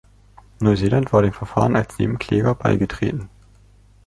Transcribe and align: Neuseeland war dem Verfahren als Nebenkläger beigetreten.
Neuseeland 0.59 1.13
war 1.13 1.21
dem 1.21 1.31
Verfahren 1.31 1.75
als 1.75 1.99
Nebenkläger 1.99 2.55
beigetreten. 2.55 3.29